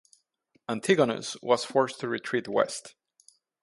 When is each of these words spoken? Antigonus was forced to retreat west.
Antigonus 0.67 1.37
was 1.43 1.63
forced 1.63 1.99
to 1.99 2.07
retreat 2.07 2.47
west. 2.47 2.95